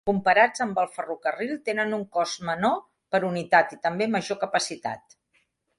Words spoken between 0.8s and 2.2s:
el ferrocarril, tenen un